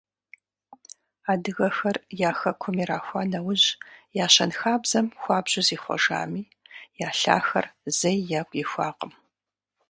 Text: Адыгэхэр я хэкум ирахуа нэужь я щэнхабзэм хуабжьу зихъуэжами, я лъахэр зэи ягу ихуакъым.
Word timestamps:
Адыгэхэр 1.31 1.95
я 2.29 2.31
хэкум 2.39 2.75
ирахуа 2.81 3.23
нэужь 3.31 3.67
я 4.23 4.25
щэнхабзэм 4.33 5.07
хуабжьу 5.19 5.65
зихъуэжами, 5.67 6.43
я 7.07 7.09
лъахэр 7.19 7.65
зэи 7.97 8.17
ягу 8.39 8.57
ихуакъым. 8.63 9.13